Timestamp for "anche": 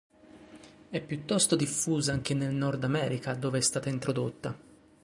2.11-2.33